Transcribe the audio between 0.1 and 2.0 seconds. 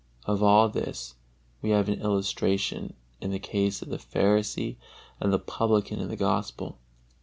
Of all this we have